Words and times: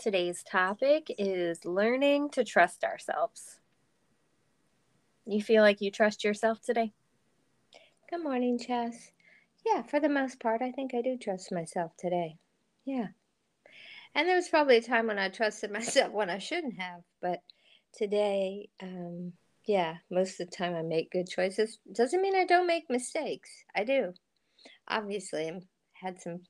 Today's 0.00 0.42
topic 0.42 1.14
is 1.18 1.66
learning 1.66 2.30
to 2.30 2.42
trust 2.42 2.84
ourselves. 2.84 3.60
You 5.26 5.42
feel 5.42 5.62
like 5.62 5.82
you 5.82 5.90
trust 5.90 6.24
yourself 6.24 6.62
today? 6.62 6.94
Good 8.08 8.22
morning, 8.22 8.58
Chess. 8.58 9.12
Yeah, 9.66 9.82
for 9.82 10.00
the 10.00 10.08
most 10.08 10.40
part, 10.40 10.62
I 10.62 10.72
think 10.72 10.94
I 10.94 11.02
do 11.02 11.18
trust 11.18 11.52
myself 11.52 11.92
today. 11.98 12.38
Yeah. 12.86 13.08
And 14.14 14.26
there 14.26 14.36
was 14.36 14.48
probably 14.48 14.78
a 14.78 14.82
time 14.82 15.06
when 15.06 15.18
I 15.18 15.28
trusted 15.28 15.70
myself 15.70 16.14
when 16.14 16.30
I 16.30 16.38
shouldn't 16.38 16.80
have, 16.80 17.02
but 17.20 17.40
today, 17.92 18.70
um, 18.82 19.34
yeah, 19.66 19.96
most 20.10 20.40
of 20.40 20.48
the 20.48 20.56
time 20.56 20.74
I 20.74 20.80
make 20.80 21.12
good 21.12 21.28
choices. 21.28 21.78
Doesn't 21.92 22.22
mean 22.22 22.36
I 22.36 22.46
don't 22.46 22.66
make 22.66 22.88
mistakes. 22.88 23.50
I 23.76 23.84
do. 23.84 24.14
Obviously, 24.88 25.50
I 25.50 25.60
had 25.92 26.22
some 26.22 26.40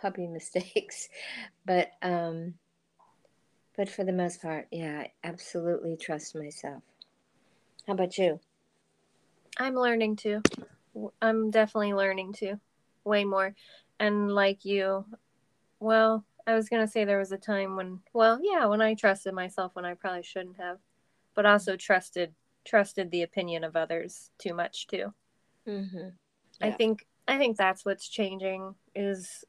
puppy 0.00 0.26
mistakes, 0.28 1.08
but 1.66 1.90
um, 2.02 2.54
but 3.76 3.88
for 3.88 4.04
the 4.04 4.12
most 4.12 4.42
part, 4.42 4.66
yeah, 4.70 5.00
I 5.00 5.12
absolutely 5.24 5.96
trust 5.96 6.34
myself. 6.34 6.82
How 7.86 7.94
about 7.94 8.18
you? 8.18 8.40
I'm 9.56 9.74
learning 9.74 10.16
to. 10.16 10.42
I'm 11.22 11.50
definitely 11.50 11.94
learning 11.94 12.34
to 12.34 12.56
way 13.04 13.24
more. 13.24 13.54
And 13.98 14.32
like 14.32 14.64
you, 14.64 15.04
well, 15.78 16.24
I 16.46 16.54
was 16.54 16.68
going 16.68 16.84
to 16.84 16.90
say 16.90 17.04
there 17.04 17.18
was 17.18 17.32
a 17.32 17.38
time 17.38 17.76
when, 17.76 18.00
well, 18.12 18.40
yeah, 18.42 18.66
when 18.66 18.80
I 18.80 18.94
trusted 18.94 19.34
myself 19.34 19.74
when 19.74 19.84
I 19.84 19.94
probably 19.94 20.22
shouldn't 20.22 20.56
have, 20.58 20.78
but 21.34 21.46
also 21.46 21.76
trusted 21.76 22.34
trusted 22.64 23.10
the 23.10 23.22
opinion 23.22 23.64
of 23.64 23.74
others 23.74 24.30
too 24.38 24.54
much 24.54 24.86
too. 24.86 25.12
Mm-hmm. 25.66 26.08
Yeah. 26.60 26.66
I 26.66 26.70
think 26.72 27.06
I 27.26 27.38
think 27.38 27.56
that's 27.56 27.84
what's 27.84 28.08
changing 28.08 28.74
is 28.94 29.44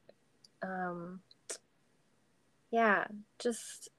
um 0.62 1.20
yeah, 2.70 3.04
just 3.38 3.90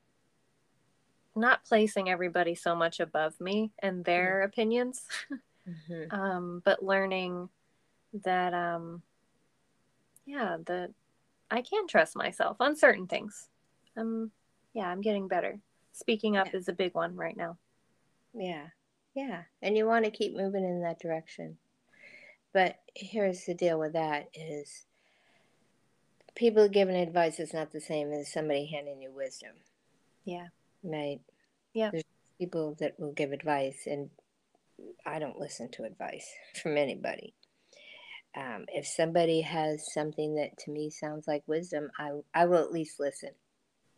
not 1.35 1.65
placing 1.65 2.09
everybody 2.09 2.55
so 2.55 2.75
much 2.75 2.99
above 2.99 3.39
me 3.39 3.71
and 3.79 4.05
their 4.05 4.39
mm-hmm. 4.39 4.45
opinions, 4.45 5.05
mm-hmm. 5.67 6.11
um, 6.19 6.61
but 6.63 6.83
learning 6.83 7.49
that, 8.23 8.53
um, 8.53 9.01
yeah, 10.25 10.57
that 10.65 10.91
I 11.49 11.61
can 11.61 11.87
trust 11.87 12.15
myself 12.15 12.57
on 12.59 12.75
certain 12.75 13.07
things. 13.07 13.47
Um, 13.97 14.31
yeah, 14.73 14.87
I'm 14.87 15.01
getting 15.01 15.27
better. 15.27 15.59
Speaking 15.91 16.37
up 16.37 16.47
yeah. 16.51 16.59
is 16.59 16.67
a 16.67 16.73
big 16.73 16.95
one 16.95 17.15
right 17.15 17.37
now. 17.37 17.57
Yeah, 18.33 18.67
yeah, 19.15 19.43
and 19.61 19.77
you 19.77 19.85
want 19.85 20.05
to 20.05 20.11
keep 20.11 20.35
moving 20.35 20.63
in 20.63 20.81
that 20.81 20.99
direction. 20.99 21.57
But 22.53 22.79
here's 22.95 23.45
the 23.45 23.55
deal 23.55 23.79
with 23.79 23.93
that 23.93 24.29
is 24.33 24.85
people 26.35 26.67
giving 26.69 26.95
advice 26.95 27.39
is 27.39 27.53
not 27.53 27.71
the 27.71 27.81
same 27.81 28.11
as 28.11 28.31
somebody 28.31 28.65
handing 28.65 29.01
you 29.01 29.11
wisdom. 29.11 29.51
Yeah. 30.25 30.47
Right. 30.83 31.19
Yeah. 31.73 31.91
There's 31.91 32.03
people 32.39 32.75
that 32.79 32.99
will 32.99 33.13
give 33.13 33.31
advice, 33.31 33.83
and 33.85 34.09
I 35.05 35.19
don't 35.19 35.39
listen 35.39 35.69
to 35.71 35.83
advice 35.83 36.27
from 36.61 36.77
anybody. 36.77 37.33
Um, 38.35 38.65
if 38.67 38.87
somebody 38.87 39.41
has 39.41 39.93
something 39.93 40.35
that 40.35 40.57
to 40.59 40.71
me 40.71 40.89
sounds 40.89 41.27
like 41.27 41.43
wisdom, 41.47 41.91
I 41.97 42.11
I 42.33 42.45
will 42.45 42.63
at 42.63 42.71
least 42.71 42.99
listen. 42.99 43.29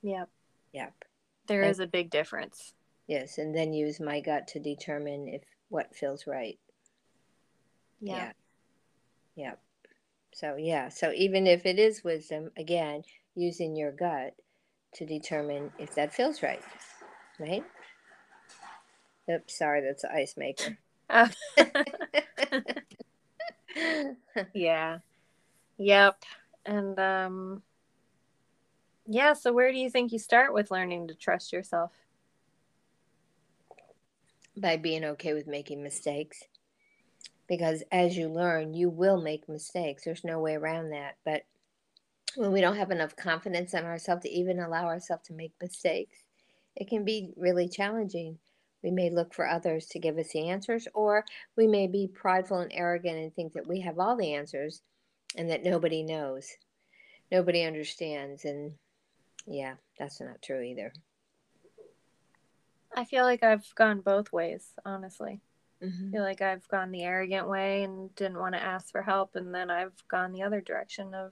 Yep. 0.01 0.29
Yep. 0.73 0.93
There 1.47 1.61
and, 1.61 1.71
is 1.71 1.79
a 1.79 1.87
big 1.87 2.09
difference. 2.09 2.73
Yes, 3.07 3.37
and 3.37 3.55
then 3.55 3.73
use 3.73 3.99
my 3.99 4.19
gut 4.19 4.47
to 4.49 4.59
determine 4.59 5.27
if 5.27 5.43
what 5.69 5.95
feels 5.95 6.27
right. 6.27 6.59
Yeah. 8.01 8.15
Yeah. 8.15 8.31
Yep. 9.35 9.59
So 10.33 10.55
yeah, 10.57 10.89
so 10.89 11.13
even 11.15 11.47
if 11.47 11.65
it 11.65 11.79
is 11.79 12.03
wisdom, 12.03 12.51
again, 12.57 13.03
using 13.35 13.75
your 13.75 13.93
gut, 13.93 14.33
to 14.95 15.05
determine 15.05 15.71
if 15.77 15.93
that 15.95 16.13
feels 16.13 16.41
right, 16.41 16.61
right? 17.39 17.63
Oops, 19.29 19.57
sorry, 19.57 19.81
that's 19.81 20.03
an 20.03 20.11
ice 20.13 20.35
maker. 20.37 20.77
yeah. 24.53 24.99
Yep. 25.77 26.23
And 26.65 26.99
um 26.99 27.61
yeah, 29.07 29.33
so 29.33 29.53
where 29.53 29.71
do 29.71 29.77
you 29.77 29.89
think 29.89 30.11
you 30.11 30.19
start 30.19 30.53
with 30.53 30.71
learning 30.71 31.07
to 31.09 31.15
trust 31.15 31.53
yourself? 31.53 31.91
By 34.57 34.77
being 34.77 35.03
okay 35.03 35.33
with 35.33 35.47
making 35.47 35.83
mistakes. 35.83 36.43
Because 37.47 37.83
as 37.91 38.17
you 38.17 38.29
learn, 38.29 38.73
you 38.73 38.89
will 38.89 39.21
make 39.21 39.47
mistakes. 39.47 40.03
There's 40.03 40.23
no 40.23 40.39
way 40.39 40.55
around 40.55 40.89
that. 40.89 41.17
But 41.23 41.43
when 42.35 42.51
we 42.51 42.61
don't 42.61 42.77
have 42.77 42.91
enough 42.91 43.15
confidence 43.15 43.73
in 43.73 43.85
ourselves 43.85 44.23
to 44.23 44.29
even 44.29 44.59
allow 44.59 44.85
ourselves 44.85 45.27
to 45.27 45.33
make 45.33 45.53
mistakes, 45.61 46.17
it 46.75 46.87
can 46.87 47.05
be 47.05 47.33
really 47.37 47.67
challenging. 47.67 48.37
We 48.83 48.91
may 48.91 49.09
look 49.09 49.33
for 49.33 49.47
others 49.47 49.87
to 49.87 49.99
give 49.99 50.17
us 50.17 50.31
the 50.31 50.49
answers, 50.49 50.87
or 50.93 51.25
we 51.55 51.67
may 51.67 51.87
be 51.87 52.07
prideful 52.07 52.59
and 52.59 52.71
arrogant 52.73 53.17
and 53.17 53.33
think 53.33 53.53
that 53.53 53.67
we 53.67 53.81
have 53.81 53.99
all 53.99 54.15
the 54.15 54.33
answers 54.33 54.81
and 55.35 55.49
that 55.49 55.63
nobody 55.63 56.03
knows. 56.03 56.49
Nobody 57.31 57.63
understands. 57.63 58.45
And 58.45 58.73
yeah, 59.47 59.75
that's 59.97 60.21
not 60.21 60.41
true 60.41 60.61
either. 60.61 60.93
I 62.95 63.05
feel 63.05 63.23
like 63.23 63.43
I've 63.43 63.65
gone 63.75 64.01
both 64.01 64.31
ways, 64.31 64.69
honestly. 64.85 65.41
Mm-hmm. 65.83 66.07
I 66.07 66.11
feel 66.11 66.23
like 66.23 66.41
I've 66.41 66.67
gone 66.69 66.91
the 66.91 67.03
arrogant 67.03 67.49
way 67.49 67.83
and 67.83 68.13
didn't 68.15 68.39
want 68.39 68.55
to 68.55 68.63
ask 68.63 68.91
for 68.91 69.01
help, 69.01 69.35
and 69.35 69.53
then 69.53 69.69
I've 69.69 70.01
gone 70.07 70.31
the 70.31 70.43
other 70.43 70.61
direction 70.61 71.13
of 71.13 71.31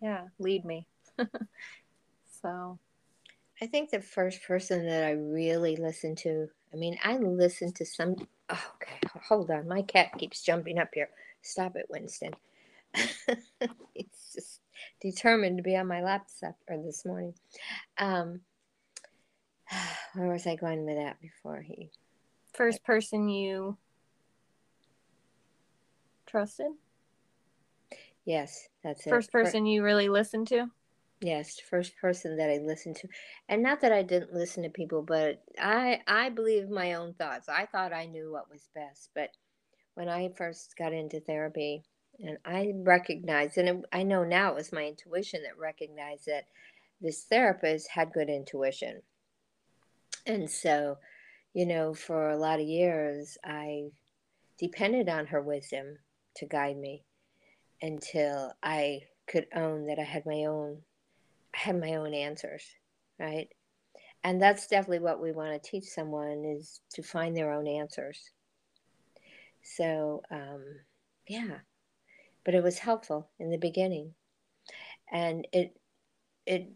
yeah, 0.00 0.24
lead 0.38 0.64
me. 0.64 0.86
so 2.42 2.78
I 3.60 3.66
think 3.66 3.90
the 3.90 4.00
first 4.00 4.42
person 4.44 4.86
that 4.86 5.04
I 5.04 5.12
really 5.12 5.76
listened 5.76 6.18
to, 6.18 6.48
I 6.72 6.76
mean, 6.76 6.98
I 7.04 7.16
listened 7.16 7.76
to 7.76 7.86
some. 7.86 8.16
Oh, 8.48 8.72
okay, 8.76 8.98
hold 9.28 9.50
on. 9.50 9.68
My 9.68 9.82
cat 9.82 10.12
keeps 10.18 10.42
jumping 10.42 10.78
up 10.78 10.88
here. 10.94 11.10
Stop 11.42 11.76
it, 11.76 11.86
Winston. 11.88 12.34
It's 13.94 14.32
just 14.34 14.60
determined 15.00 15.58
to 15.58 15.62
be 15.62 15.76
on 15.76 15.86
my 15.86 16.02
lap 16.02 16.26
or 16.68 16.78
this 16.78 17.04
morning. 17.04 17.34
Um, 17.98 18.40
where 20.14 20.32
was 20.32 20.46
I 20.46 20.56
going 20.56 20.86
with 20.86 20.96
that 20.96 21.20
before 21.20 21.60
he? 21.60 21.90
First 22.54 22.82
person 22.82 23.28
you 23.28 23.76
trusted? 26.26 26.72
Yes, 28.24 28.68
that's 28.84 29.06
it. 29.06 29.10
First 29.10 29.32
person 29.32 29.66
you 29.66 29.82
really 29.82 30.08
listened 30.08 30.48
to? 30.48 30.70
Yes, 31.20 31.60
first 31.60 31.96
person 31.98 32.36
that 32.38 32.50
I 32.50 32.58
listened 32.58 32.96
to. 32.96 33.08
And 33.48 33.62
not 33.62 33.80
that 33.82 33.92
I 33.92 34.02
didn't 34.02 34.32
listen 34.32 34.62
to 34.62 34.70
people, 34.70 35.02
but 35.02 35.42
I 35.58 36.00
I 36.06 36.30
believe 36.30 36.70
my 36.70 36.94
own 36.94 37.14
thoughts. 37.14 37.48
I 37.48 37.66
thought 37.66 37.92
I 37.92 38.06
knew 38.06 38.32
what 38.32 38.50
was 38.50 38.68
best, 38.74 39.10
but 39.14 39.30
when 39.94 40.08
I 40.08 40.30
first 40.36 40.76
got 40.78 40.94
into 40.94 41.20
therapy 41.20 41.82
and 42.20 42.38
I 42.44 42.72
recognized 42.74 43.58
and 43.58 43.68
it, 43.68 43.84
I 43.92 44.02
know 44.02 44.24
now 44.24 44.50
it 44.50 44.54
was 44.54 44.72
my 44.72 44.86
intuition 44.86 45.42
that 45.42 45.58
recognized 45.58 46.26
that 46.26 46.44
this 47.00 47.24
therapist 47.24 47.88
had 47.90 48.12
good 48.12 48.30
intuition. 48.30 49.02
And 50.26 50.50
so, 50.50 50.98
you 51.52 51.66
know, 51.66 51.92
for 51.92 52.30
a 52.30 52.38
lot 52.38 52.60
of 52.60 52.66
years 52.66 53.36
I 53.44 53.90
depended 54.58 55.08
on 55.08 55.26
her 55.26 55.42
wisdom 55.42 55.98
to 56.36 56.46
guide 56.46 56.76
me 56.76 57.04
until 57.82 58.52
I 58.62 59.02
could 59.26 59.46
own 59.54 59.86
that 59.86 59.98
I 59.98 60.04
had 60.04 60.26
my 60.26 60.44
own 60.44 60.78
I 61.54 61.58
had 61.58 61.80
my 61.80 61.94
own 61.96 62.14
answers, 62.14 62.64
right? 63.18 63.48
And 64.22 64.40
that's 64.40 64.66
definitely 64.66 65.00
what 65.00 65.20
we 65.20 65.32
want 65.32 65.52
to 65.52 65.70
teach 65.70 65.84
someone 65.84 66.44
is 66.44 66.80
to 66.94 67.02
find 67.02 67.36
their 67.36 67.52
own 67.52 67.66
answers. 67.66 68.30
So, 69.62 70.22
um, 70.30 70.64
yeah, 71.28 71.58
but 72.44 72.54
it 72.54 72.62
was 72.62 72.78
helpful 72.78 73.28
in 73.38 73.50
the 73.50 73.58
beginning, 73.58 74.14
and 75.12 75.46
it 75.52 75.78
it 76.46 76.70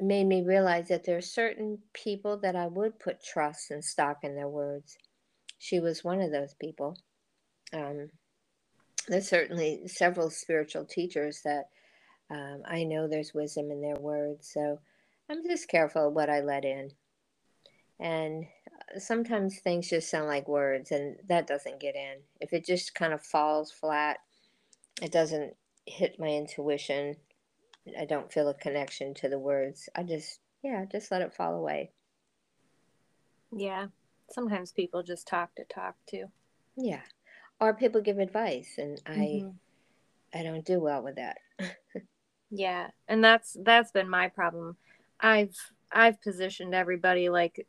made 0.00 0.26
me 0.26 0.42
realize 0.42 0.88
that 0.88 1.04
there 1.04 1.16
are 1.16 1.22
certain 1.22 1.78
people 1.92 2.38
that 2.38 2.56
I 2.56 2.66
would 2.66 2.98
put 2.98 3.22
trust 3.22 3.70
and 3.70 3.84
stock 3.84 4.18
in 4.24 4.34
their 4.34 4.48
words. 4.48 4.96
She 5.58 5.80
was 5.80 6.04
one 6.04 6.20
of 6.20 6.32
those 6.32 6.54
people. 6.54 6.96
Um, 7.72 8.10
there's 9.08 9.28
certainly 9.28 9.86
several 9.86 10.30
spiritual 10.30 10.84
teachers 10.84 11.40
that 11.44 11.68
um, 12.30 12.62
I 12.66 12.84
know 12.84 13.08
there's 13.08 13.34
wisdom 13.34 13.70
in 13.70 13.80
their 13.80 13.96
words. 13.96 14.50
So 14.52 14.78
I'm 15.30 15.42
just 15.44 15.68
careful 15.68 16.10
what 16.12 16.30
I 16.30 16.40
let 16.40 16.64
in. 16.64 16.90
And 18.00 18.46
uh, 18.94 18.98
sometimes 18.98 19.58
things 19.58 19.88
just 19.88 20.10
sound 20.10 20.26
like 20.26 20.48
words, 20.48 20.90
and 20.90 21.16
that 21.28 21.46
doesn't 21.46 21.80
get 21.80 21.94
in. 21.94 22.16
If 22.40 22.52
it 22.52 22.64
just 22.64 22.94
kind 22.94 23.12
of 23.12 23.22
falls 23.22 23.70
flat, 23.70 24.18
it 25.00 25.12
doesn't 25.12 25.54
hit 25.86 26.18
my 26.18 26.28
intuition. 26.28 27.16
I 27.98 28.04
don't 28.04 28.32
feel 28.32 28.48
a 28.48 28.54
connection 28.54 29.14
to 29.14 29.28
the 29.28 29.38
words. 29.38 29.88
I 29.94 30.02
just, 30.02 30.40
yeah, 30.62 30.84
just 30.90 31.10
let 31.10 31.22
it 31.22 31.34
fall 31.34 31.54
away. 31.54 31.90
Yeah. 33.52 33.86
Sometimes 34.30 34.72
people 34.72 35.02
just 35.02 35.26
talk 35.26 35.54
to 35.56 35.64
talk 35.64 35.94
too. 36.08 36.26
Yeah. 36.76 37.02
Or 37.62 37.72
people 37.74 38.00
give 38.00 38.18
advice, 38.18 38.74
and 38.76 39.00
I, 39.06 39.18
Mm-hmm. 39.18 40.38
I 40.38 40.42
don't 40.42 40.64
do 40.64 40.80
well 40.80 41.02
with 41.02 41.16
that. 41.16 41.38
Yeah, 42.54 42.88
and 43.08 43.24
that's 43.24 43.56
that's 43.62 43.92
been 43.92 44.10
my 44.10 44.28
problem. 44.28 44.76
I've 45.18 45.56
I've 45.90 46.20
positioned 46.20 46.74
everybody 46.74 47.30
like 47.30 47.66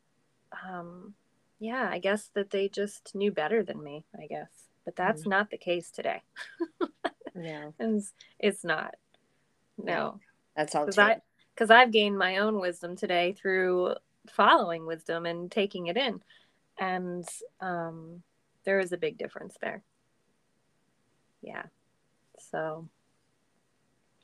um 0.68 1.14
yeah, 1.58 1.88
I 1.90 1.98
guess 2.00 2.30
that 2.34 2.50
they 2.50 2.68
just 2.68 3.14
knew 3.14 3.32
better 3.32 3.62
than 3.62 3.82
me, 3.82 4.04
I 4.14 4.26
guess. 4.26 4.50
But 4.84 4.96
that's 4.96 5.24
not 5.24 5.50
the 5.50 5.56
case 5.56 5.90
today. 5.90 6.20
no, 7.34 7.72
It's, 7.78 8.12
it's 8.38 8.62
not. 8.64 8.96
No. 9.78 10.20
that's 10.54 10.74
all. 10.74 10.86
Cuz 11.56 11.70
I've 11.70 11.90
gained 11.90 12.18
my 12.18 12.36
own 12.36 12.60
wisdom 12.60 12.94
today 12.94 13.32
through 13.32 13.94
following 14.28 14.84
wisdom 14.84 15.24
and 15.24 15.50
taking 15.50 15.86
it 15.86 15.96
in. 15.96 16.20
And 16.78 17.26
um 17.60 18.22
there 18.64 18.80
is 18.80 18.92
a 18.92 18.98
big 18.98 19.18
difference 19.18 19.56
there. 19.60 19.82
Yeah. 21.42 21.64
So 22.38 22.88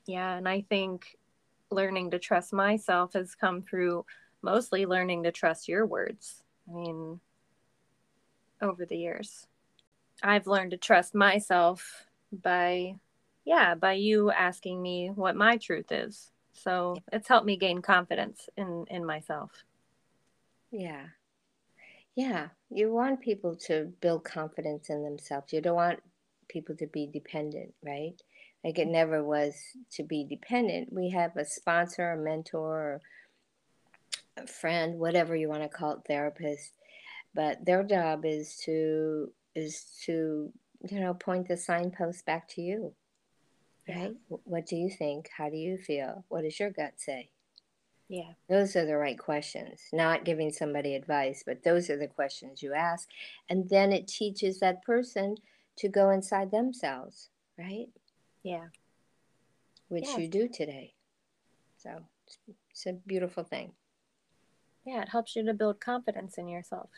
yeah, 0.05 0.35
and 0.35 0.47
I 0.47 0.61
think 0.61 1.17
learning 1.69 2.11
to 2.11 2.19
trust 2.19 2.53
myself 2.53 3.13
has 3.13 3.35
come 3.35 3.61
through 3.61 4.05
mostly 4.41 4.85
learning 4.85 5.23
to 5.23 5.31
trust 5.31 5.67
your 5.67 5.85
words. 5.85 6.43
I 6.69 6.73
mean, 6.73 7.19
over 8.61 8.85
the 8.85 8.97
years, 8.97 9.47
I've 10.23 10.47
learned 10.47 10.71
to 10.71 10.77
trust 10.77 11.15
myself 11.15 12.05
by, 12.31 12.95
yeah, 13.45 13.75
by 13.75 13.93
you 13.93 14.31
asking 14.31 14.81
me 14.81 15.11
what 15.13 15.35
my 15.35 15.57
truth 15.57 15.91
is. 15.91 16.31
So 16.53 16.97
it's 17.11 17.27
helped 17.27 17.45
me 17.45 17.57
gain 17.57 17.81
confidence 17.81 18.49
in 18.57 18.85
in 18.89 19.05
myself. 19.05 19.63
Yeah. 20.71 21.07
Yeah. 22.15 22.49
You 22.69 22.91
want 22.93 23.21
people 23.21 23.55
to 23.67 23.91
build 24.01 24.23
confidence 24.23 24.89
in 24.89 25.03
themselves. 25.03 25.53
You 25.53 25.61
don't 25.61 25.75
want 25.75 25.99
people 26.49 26.75
to 26.77 26.87
be 26.87 27.07
dependent, 27.07 27.73
right? 27.83 28.13
Like 28.63 28.79
it 28.79 28.87
never 28.87 29.23
was 29.23 29.55
to 29.93 30.03
be 30.03 30.23
dependent. 30.25 30.93
We 30.93 31.09
have 31.11 31.35
a 31.37 31.45
sponsor, 31.45 32.11
a 32.11 32.17
mentor, 32.17 32.59
or 32.59 33.01
a 34.37 34.47
friend, 34.47 34.99
whatever 34.99 35.35
you 35.35 35.49
want 35.49 35.63
to 35.63 35.69
call 35.69 35.93
it, 35.93 35.99
therapist. 36.07 36.73
But 37.33 37.65
their 37.65 37.83
job 37.83 38.25
is 38.25 38.57
to 38.65 39.31
is 39.55 39.85
to, 40.05 40.51
you 40.89 40.99
know, 40.99 41.13
point 41.13 41.47
the 41.47 41.57
signpost 41.57 42.25
back 42.25 42.47
to 42.49 42.61
you. 42.61 42.93
Right? 43.87 44.15
Wh- 44.29 44.47
What 44.47 44.67
do 44.67 44.75
you 44.77 44.89
think? 44.89 45.29
How 45.35 45.49
do 45.49 45.57
you 45.57 45.77
feel? 45.77 46.25
What 46.29 46.43
does 46.43 46.59
your 46.59 46.71
gut 46.71 46.93
say? 46.97 47.30
Yeah. 48.11 48.33
Those 48.49 48.75
are 48.75 48.85
the 48.85 48.97
right 48.97 49.17
questions, 49.17 49.83
not 49.93 50.25
giving 50.25 50.51
somebody 50.51 50.95
advice, 50.95 51.43
but 51.45 51.63
those 51.63 51.89
are 51.89 51.95
the 51.95 52.07
questions 52.09 52.61
you 52.61 52.73
ask. 52.73 53.07
And 53.49 53.69
then 53.69 53.93
it 53.93 54.05
teaches 54.05 54.59
that 54.59 54.83
person 54.83 55.37
to 55.77 55.87
go 55.87 56.09
inside 56.09 56.51
themselves, 56.51 57.29
right? 57.57 57.87
Yeah. 58.43 58.65
Which 59.87 60.09
you 60.17 60.27
do 60.27 60.49
today. 60.49 60.93
So 61.77 62.01
it's, 62.27 62.37
it's 62.69 62.85
a 62.85 62.93
beautiful 63.07 63.45
thing. 63.45 63.71
Yeah, 64.85 65.03
it 65.03 65.09
helps 65.09 65.37
you 65.37 65.45
to 65.45 65.53
build 65.53 65.79
confidence 65.79 66.37
in 66.37 66.49
yourself. 66.49 66.89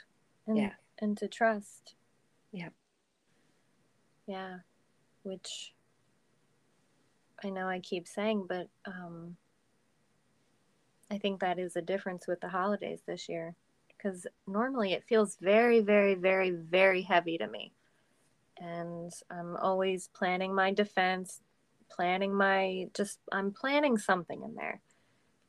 And 0.48 0.58
Yeah. 0.58 0.74
and 1.00 1.16
to 1.20 1.28
trust. 1.28 1.94
Yeah. 2.52 2.70
Yeah. 4.26 4.58
Which 5.22 5.76
I 7.44 7.52
know 7.52 7.68
I 7.68 7.82
keep 7.82 8.08
saying, 8.08 8.48
but 8.50 8.70
um 8.88 9.38
I 11.14 11.20
think 11.20 11.42
that 11.42 11.60
is 11.60 11.76
a 11.76 11.82
difference 11.82 12.28
with 12.28 12.42
the 12.42 12.50
holidays 12.50 13.02
this 13.06 13.30
year 13.30 13.54
because 13.88 14.26
normally 14.48 14.94
it 14.94 15.04
feels 15.04 15.38
very, 15.40 15.80
very, 15.80 16.16
very, 16.16 16.50
very 16.50 17.04
heavy 17.04 17.38
to 17.38 17.48
me. 17.48 17.72
And 18.60 19.12
I'm 19.30 19.56
always 19.58 20.10
planning 20.16 20.56
my 20.56 20.74
defense, 20.74 21.42
planning 21.90 22.34
my 22.34 22.90
just, 22.96 23.20
I'm 23.32 23.52
planning 23.52 24.00
something 24.00 24.42
in 24.42 24.56
there 24.56 24.82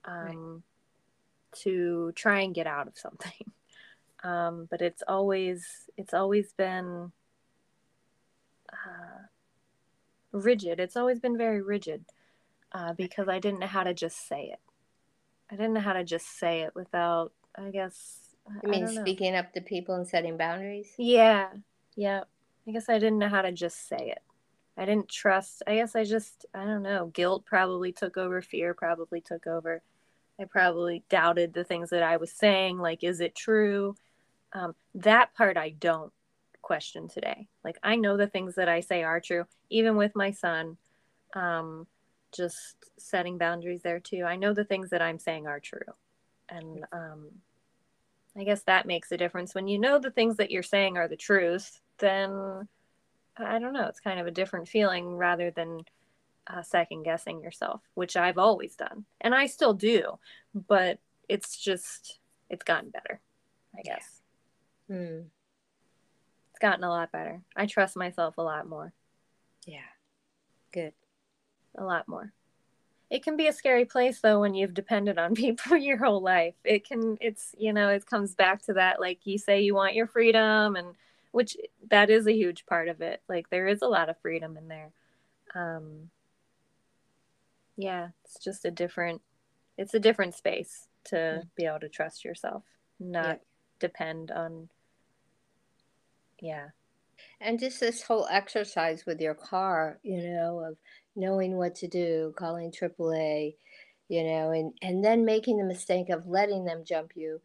um, 0.04 0.62
to 1.62 2.12
try 2.14 2.40
and 2.40 2.54
get 2.54 2.66
out 2.66 2.86
of 2.86 2.98
something. 2.98 3.32
Um, 4.22 4.68
but 4.70 4.80
it's 4.80 5.02
always, 5.06 5.66
it's 5.98 6.14
always 6.14 6.54
been 6.54 7.12
uh, 8.72 9.26
rigid. 10.32 10.80
It's 10.80 10.96
always 10.96 11.20
been 11.20 11.36
very 11.36 11.60
rigid 11.60 12.06
uh, 12.72 12.94
because 12.94 13.28
I 13.28 13.38
didn't 13.38 13.60
know 13.60 13.66
how 13.66 13.82
to 13.82 13.92
just 13.92 14.26
say 14.26 14.44
it. 14.50 14.60
I 15.54 15.56
didn't 15.56 15.74
know 15.74 15.80
how 15.80 15.92
to 15.92 16.02
just 16.02 16.36
say 16.40 16.62
it 16.62 16.74
without, 16.74 17.32
I 17.56 17.70
guess. 17.70 18.34
I- 18.48 18.58
You 18.64 18.70
mean 18.70 18.88
speaking 18.88 19.36
up 19.36 19.52
to 19.52 19.60
people 19.60 19.94
and 19.94 20.06
setting 20.06 20.36
boundaries? 20.36 20.92
Yeah, 20.98 21.50
yeah. 21.94 22.24
I 22.66 22.72
guess 22.72 22.88
I 22.88 22.98
didn't 22.98 23.20
know 23.20 23.28
how 23.28 23.42
to 23.42 23.52
just 23.52 23.86
say 23.88 24.10
it. 24.10 24.18
I 24.76 24.84
didn't 24.84 25.08
trust. 25.08 25.62
I 25.68 25.76
guess 25.76 25.94
I 25.94 26.02
just, 26.02 26.46
I 26.52 26.64
don't 26.64 26.82
know. 26.82 27.06
Guilt 27.06 27.46
probably 27.46 27.92
took 27.92 28.16
over. 28.16 28.42
Fear 28.42 28.74
probably 28.74 29.20
took 29.20 29.46
over. 29.46 29.80
I 30.40 30.44
probably 30.46 31.04
doubted 31.08 31.54
the 31.54 31.62
things 31.62 31.90
that 31.90 32.02
I 32.02 32.16
was 32.16 32.32
saying. 32.32 32.78
Like, 32.78 33.04
is 33.04 33.20
it 33.20 33.36
true? 33.36 33.94
Um, 34.52 34.74
that 34.96 35.34
part 35.34 35.56
I 35.56 35.70
don't 35.70 36.12
question 36.62 37.06
today. 37.06 37.46
Like, 37.62 37.78
I 37.84 37.94
know 37.94 38.16
the 38.16 38.26
things 38.26 38.56
that 38.56 38.68
I 38.68 38.80
say 38.80 39.04
are 39.04 39.20
true, 39.20 39.44
even 39.70 39.94
with 39.94 40.16
my 40.16 40.32
son. 40.32 40.78
Um, 41.36 41.86
just 42.34 42.76
setting 42.98 43.38
boundaries 43.38 43.82
there 43.82 44.00
too. 44.00 44.24
I 44.24 44.36
know 44.36 44.52
the 44.52 44.64
things 44.64 44.90
that 44.90 45.02
I'm 45.02 45.18
saying 45.18 45.46
are 45.46 45.60
true. 45.60 45.80
And 46.48 46.84
um, 46.92 47.30
I 48.36 48.44
guess 48.44 48.62
that 48.62 48.86
makes 48.86 49.12
a 49.12 49.16
difference. 49.16 49.54
When 49.54 49.68
you 49.68 49.78
know 49.78 49.98
the 49.98 50.10
things 50.10 50.36
that 50.36 50.50
you're 50.50 50.62
saying 50.62 50.96
are 50.96 51.08
the 51.08 51.16
truth, 51.16 51.80
then 51.98 52.68
I 53.36 53.58
don't 53.58 53.72
know. 53.72 53.86
It's 53.86 54.00
kind 54.00 54.20
of 54.20 54.26
a 54.26 54.32
different 54.32 54.68
feeling 54.68 55.16
rather 55.16 55.50
than 55.50 55.80
uh, 56.46 56.62
second 56.62 57.04
guessing 57.04 57.40
yourself, 57.40 57.80
which 57.94 58.16
I've 58.16 58.38
always 58.38 58.76
done. 58.76 59.04
And 59.20 59.34
I 59.34 59.46
still 59.46 59.74
do, 59.74 60.18
but 60.54 60.98
it's 61.28 61.56
just, 61.56 62.18
it's 62.50 62.64
gotten 62.64 62.90
better, 62.90 63.20
I 63.76 63.82
guess. 63.82 64.20
Hmm. 64.88 65.20
It's 66.50 66.60
gotten 66.60 66.84
a 66.84 66.90
lot 66.90 67.10
better. 67.10 67.40
I 67.56 67.66
trust 67.66 67.96
myself 67.96 68.36
a 68.38 68.42
lot 68.42 68.68
more. 68.68 68.92
Yeah. 69.66 69.78
Good. 70.72 70.92
A 71.76 71.84
lot 71.84 72.08
more. 72.08 72.32
It 73.10 73.22
can 73.22 73.36
be 73.36 73.46
a 73.46 73.52
scary 73.52 73.84
place 73.84 74.20
though 74.20 74.40
when 74.40 74.54
you've 74.54 74.74
depended 74.74 75.18
on 75.18 75.34
people 75.36 75.76
your 75.76 75.98
whole 75.98 76.20
life. 76.22 76.54
It 76.64 76.86
can 76.86 77.16
it's 77.20 77.54
you 77.58 77.72
know, 77.72 77.88
it 77.88 78.06
comes 78.06 78.34
back 78.34 78.62
to 78.66 78.74
that 78.74 79.00
like 79.00 79.20
you 79.24 79.38
say 79.38 79.60
you 79.60 79.74
want 79.74 79.94
your 79.94 80.06
freedom 80.06 80.76
and 80.76 80.88
which 81.32 81.56
that 81.90 82.10
is 82.10 82.26
a 82.26 82.32
huge 82.32 82.64
part 82.66 82.88
of 82.88 83.00
it. 83.00 83.22
Like 83.28 83.50
there 83.50 83.66
is 83.68 83.82
a 83.82 83.88
lot 83.88 84.08
of 84.08 84.18
freedom 84.20 84.56
in 84.56 84.68
there. 84.68 84.92
Um 85.54 86.10
yeah, 87.76 88.08
it's 88.24 88.42
just 88.42 88.64
a 88.64 88.70
different 88.70 89.20
it's 89.76 89.94
a 89.94 90.00
different 90.00 90.34
space 90.34 90.88
to 91.06 91.42
be 91.56 91.66
able 91.66 91.80
to 91.80 91.88
trust 91.88 92.24
yourself, 92.24 92.62
not 93.00 93.26
Yep. 93.26 93.42
depend 93.80 94.30
on 94.30 94.68
yeah. 96.40 96.68
And 97.40 97.58
just 97.58 97.80
this 97.80 98.02
whole 98.02 98.26
exercise 98.30 99.04
with 99.06 99.20
your 99.20 99.34
car, 99.34 99.98
you 100.02 100.22
know, 100.22 100.60
of 100.60 100.76
knowing 101.16 101.56
what 101.56 101.74
to 101.76 101.88
do, 101.88 102.34
calling 102.36 102.72
AAA, 102.72 103.56
you 104.08 104.24
know, 104.24 104.50
and 104.50 104.72
and 104.82 105.04
then 105.04 105.24
making 105.24 105.58
the 105.58 105.64
mistake 105.64 106.10
of 106.10 106.26
letting 106.26 106.64
them 106.64 106.84
jump 106.86 107.12
you. 107.14 107.40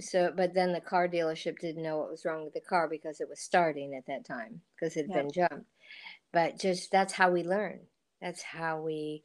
So, 0.00 0.32
but 0.34 0.54
then 0.54 0.72
the 0.72 0.80
car 0.80 1.06
dealership 1.08 1.58
didn't 1.58 1.82
know 1.82 1.98
what 1.98 2.10
was 2.10 2.24
wrong 2.24 2.44
with 2.44 2.54
the 2.54 2.60
car 2.60 2.88
because 2.88 3.20
it 3.20 3.28
was 3.28 3.40
starting 3.40 3.94
at 3.94 4.06
that 4.06 4.24
time 4.24 4.60
because 4.74 4.96
it 4.96 5.02
had 5.02 5.10
Yeah. 5.10 5.22
been 5.22 5.32
jumped. 5.32 5.70
But 6.32 6.58
just 6.58 6.90
that's 6.90 7.12
how 7.12 7.30
we 7.30 7.42
learn. 7.44 7.80
That's 8.20 8.42
how 8.42 8.80
we, 8.80 9.24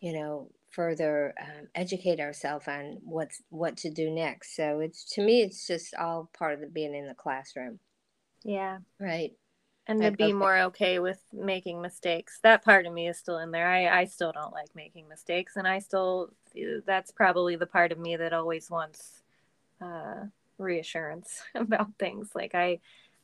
you 0.00 0.12
know, 0.14 0.50
further 0.70 1.34
um, 1.40 1.68
educate 1.74 2.20
ourselves 2.20 2.66
on 2.66 2.98
what's 3.04 3.42
what 3.50 3.76
to 3.78 3.90
do 3.90 4.10
next. 4.10 4.56
So 4.56 4.80
it's 4.80 5.04
to 5.14 5.22
me, 5.22 5.42
it's 5.42 5.66
just 5.66 5.94
all 5.94 6.30
part 6.36 6.54
of 6.54 6.60
the 6.60 6.66
being 6.66 6.94
in 6.94 7.06
the 7.06 7.14
classroom, 7.14 7.78
Yeah. 8.44 8.78
right? 9.00 9.32
and 9.86 10.02
I 10.02 10.10
to 10.10 10.16
be 10.16 10.32
love 10.32 10.34
more 10.34 10.58
okay 10.60 10.98
with 10.98 11.20
making 11.32 11.82
mistakes 11.82 12.38
that 12.42 12.64
part 12.64 12.86
of 12.86 12.92
me 12.94 13.06
is 13.08 13.18
still 13.18 13.38
in 13.38 13.50
there 13.50 13.68
i 13.68 14.00
i 14.00 14.04
still 14.06 14.32
don't 14.32 14.52
like 14.52 14.74
making 14.74 15.06
mistakes 15.08 15.56
and 15.56 15.68
i 15.68 15.78
still 15.78 16.30
that's 16.86 17.10
probably 17.10 17.56
the 17.56 17.66
part 17.66 17.92
of 17.92 17.98
me 17.98 18.16
that 18.16 18.32
always 18.32 18.70
wants 18.70 19.22
uh 19.82 20.24
reassurance 20.56 21.42
about 21.54 21.88
things 21.98 22.30
like 22.34 22.54
i 22.54 22.78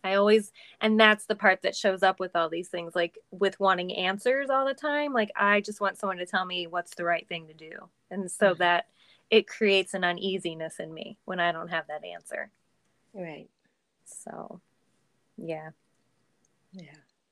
i 0.04 0.14
always 0.14 0.52
and 0.82 1.00
that's 1.00 1.24
the 1.24 1.34
part 1.34 1.62
that 1.62 1.74
shows 1.74 2.02
up 2.02 2.20
with 2.20 2.36
all 2.36 2.50
these 2.50 2.68
things 2.68 2.94
like 2.94 3.16
with 3.30 3.58
wanting 3.58 3.96
answers 3.96 4.50
all 4.50 4.66
the 4.66 4.74
time 4.74 5.14
like 5.14 5.30
i 5.36 5.62
just 5.62 5.80
want 5.80 5.96
someone 5.98 6.18
to 6.18 6.26
tell 6.26 6.44
me 6.44 6.66
what's 6.66 6.94
the 6.94 7.04
right 7.04 7.26
thing 7.26 7.46
to 7.46 7.54
do 7.54 7.70
and 8.10 8.30
so 8.30 8.52
Mhm. 8.54 8.58
that 8.58 8.86
it 9.30 9.46
creates 9.46 9.94
an 9.94 10.04
uneasiness 10.04 10.78
in 10.80 10.92
me 10.92 11.16
when 11.24 11.38
I 11.38 11.52
don't 11.52 11.68
have 11.68 11.86
that 11.86 12.04
answer. 12.04 12.50
Right. 13.14 13.48
So, 14.04 14.60
yeah. 15.42 15.70
Yeah. 16.72 16.84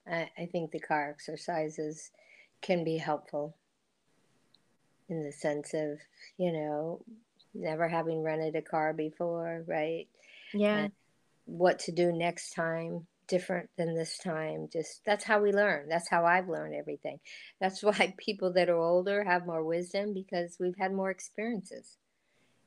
I, 0.07 0.31
I 0.43 0.47
think 0.47 0.71
the 0.71 0.81
car 0.81 1.11
exercises 1.11 2.11
can 2.61 2.85
be 2.85 2.97
helpful 2.97 3.55
in 5.09 5.23
the 5.23 5.33
sense 5.33 5.75
of, 5.75 5.99
you 6.37 6.53
know, 6.53 7.03
never 7.55 7.89
having 7.89 8.23
rented 8.23 8.57
a 8.57 8.63
car 8.63 8.93
before, 8.93 9.65
right? 9.67 10.09
Yeah. 10.53 10.77
And 10.77 10.93
what 11.49 11.79
to 11.81 11.93
do 11.93 12.13
next 12.13 12.51
time 12.51 13.07
different 13.27 13.69
than 13.77 13.95
this 13.95 14.19
time 14.19 14.69
just 14.73 15.03
that's 15.05 15.25
how 15.25 15.41
we 15.41 15.53
learn 15.53 15.87
that's 15.89 16.09
how 16.09 16.25
i've 16.25 16.49
learned 16.49 16.75
everything 16.75 17.21
that's 17.61 17.83
why 17.83 18.15
people 18.17 18.53
that 18.53 18.69
are 18.69 18.79
older 18.79 19.23
have 19.23 19.47
more 19.47 19.63
wisdom 19.63 20.15
because 20.15 20.57
we've 20.59 20.77
had 20.79 20.93
more 20.93 21.11
experiences 21.11 21.97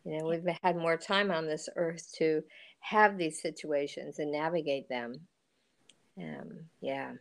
you 0.06 0.18
know 0.18 0.26
we've 0.26 0.46
had 0.64 0.76
more 0.76 0.98
time 0.98 1.32
on 1.32 1.48
this 1.48 1.68
earth 1.76 2.12
to 2.16 2.44
have 2.82 3.18
these 3.18 3.42
situations 3.42 4.20
and 4.20 4.32
navigate 4.32 4.90
them. 4.90 5.22
Um 6.18 6.66
yeah. 6.82 7.14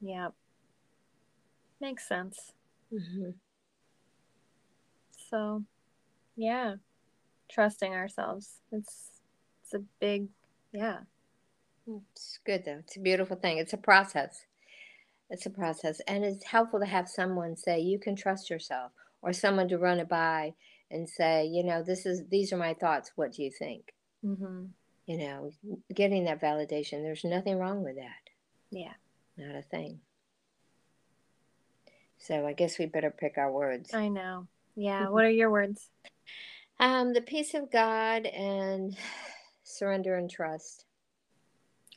Yeah 0.00 0.28
makes 1.80 2.08
sense. 2.08 2.52
Mm-hmm. 2.92 3.30
so 5.30 5.62
yeah. 6.36 6.74
Trusting 7.50 7.92
ourselves. 7.92 8.60
It's 8.72 9.20
it's 9.62 9.74
a 9.74 9.82
big 10.00 10.28
yeah. 10.72 10.98
It's 11.86 12.40
good 12.44 12.64
though. 12.64 12.80
It's 12.80 12.96
a 12.96 13.00
beautiful 13.00 13.36
thing. 13.36 13.58
It's 13.58 13.72
a 13.72 13.78
process. 13.78 14.46
It's 15.30 15.46
a 15.46 15.50
process. 15.50 16.00
And 16.06 16.24
it's 16.24 16.44
helpful 16.44 16.80
to 16.80 16.86
have 16.86 17.08
someone 17.08 17.56
say 17.56 17.80
you 17.80 17.98
can 17.98 18.16
trust 18.16 18.50
yourself 18.50 18.92
or 19.22 19.32
someone 19.32 19.68
to 19.68 19.78
run 19.78 19.98
it 19.98 20.08
by 20.08 20.54
and 20.90 21.08
say 21.08 21.46
you 21.46 21.64
know 21.64 21.82
this 21.82 22.06
is 22.06 22.22
these 22.30 22.52
are 22.52 22.56
my 22.58 22.74
thoughts. 22.74 23.12
What 23.16 23.32
do 23.32 23.42
you 23.42 23.50
think 23.50 23.92
mm-hmm. 24.24 24.64
you 25.06 25.18
know 25.18 25.52
getting 25.94 26.24
that 26.24 26.40
validation. 26.40 27.02
There's 27.02 27.24
nothing 27.24 27.58
wrong 27.58 27.82
with 27.82 27.96
that. 27.96 28.30
Yeah. 28.70 28.92
Not 29.36 29.56
a 29.56 29.62
thing. 29.62 30.00
So 32.18 32.46
i 32.46 32.52
guess 32.52 32.78
we 32.78 32.86
better 32.86 33.10
pick 33.10 33.38
our 33.38 33.52
words. 33.52 33.92
I 33.94 34.08
know. 34.08 34.46
Yeah. 34.74 35.08
What 35.08 35.24
are 35.24 35.30
your 35.30 35.50
words? 35.50 35.88
Um 36.80 37.12
the 37.12 37.20
peace 37.20 37.54
of 37.54 37.70
god 37.70 38.26
and 38.26 38.96
surrender 39.62 40.16
and 40.16 40.30
trust. 40.30 40.84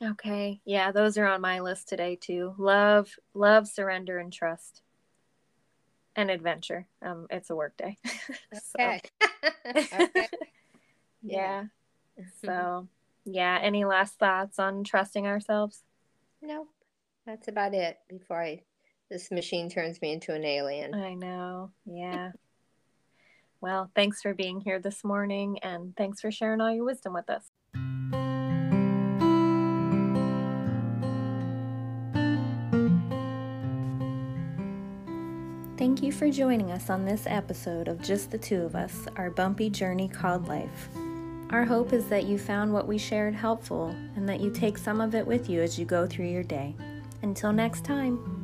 Okay. 0.02 0.60
Yeah 0.64 0.92
those 0.92 1.18
are 1.18 1.26
on 1.26 1.40
my 1.40 1.60
list 1.60 1.88
today 1.88 2.16
too. 2.20 2.54
Love 2.58 3.08
love 3.34 3.66
surrender 3.66 4.18
and 4.18 4.32
trust. 4.32 4.82
And 6.16 6.30
adventure. 6.30 6.86
Um 7.02 7.26
it's 7.30 7.50
a 7.50 7.56
work 7.56 7.76
day. 7.76 7.96
Okay. 8.78 9.00
okay. 9.76 10.28
yeah 11.22 11.64
so 12.44 12.88
yeah 13.24 13.58
any 13.60 13.84
last 13.84 14.18
thoughts 14.18 14.58
on 14.58 14.84
trusting 14.84 15.26
ourselves? 15.26 15.84
Nope. 16.42 16.68
That's 17.26 17.48
about 17.48 17.74
it 17.74 17.98
before 18.08 18.42
i 18.42 18.62
this 19.10 19.30
machine 19.32 19.68
turns 19.68 20.00
me 20.00 20.12
into 20.12 20.32
an 20.32 20.44
alien. 20.44 20.94
I 20.94 21.14
know. 21.14 21.72
Yeah. 21.84 22.30
Well 23.60 23.90
thanks 23.94 24.22
for 24.22 24.34
being 24.34 24.60
here 24.60 24.78
this 24.78 25.04
morning 25.04 25.58
and 25.62 25.96
thanks 25.96 26.20
for 26.20 26.30
sharing 26.30 26.60
all 26.60 26.72
your 26.72 26.84
wisdom 26.84 27.12
with 27.12 27.28
us. 27.28 27.50
Thank 35.80 36.02
you 36.02 36.12
for 36.12 36.30
joining 36.30 36.72
us 36.72 36.90
on 36.90 37.06
this 37.06 37.26
episode 37.26 37.88
of 37.88 38.02
Just 38.02 38.30
the 38.30 38.36
Two 38.36 38.60
of 38.60 38.76
Us, 38.76 39.06
our 39.16 39.30
bumpy 39.30 39.70
journey 39.70 40.08
called 40.08 40.46
life. 40.46 40.90
Our 41.50 41.64
hope 41.64 41.92
is 41.92 42.06
that 42.06 42.26
you 42.26 42.38
found 42.38 42.72
what 42.72 42.86
we 42.86 42.96
shared 42.96 43.34
helpful 43.34 43.88
and 44.14 44.28
that 44.28 44.40
you 44.40 44.52
take 44.52 44.78
some 44.78 45.00
of 45.00 45.16
it 45.16 45.26
with 45.26 45.50
you 45.50 45.60
as 45.60 45.80
you 45.80 45.84
go 45.84 46.06
through 46.06 46.28
your 46.28 46.44
day. 46.44 46.76
Until 47.22 47.52
next 47.52 47.84
time. 47.84 48.39